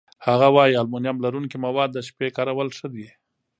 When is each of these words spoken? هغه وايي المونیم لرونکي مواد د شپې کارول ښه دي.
هغه 0.27 0.47
وايي 0.55 0.73
المونیم 0.81 1.17
لرونکي 1.25 1.57
مواد 1.65 1.89
د 1.93 1.97
شپې 2.07 2.27
کارول 2.37 2.67
ښه 2.77 2.87
دي. 2.93 3.07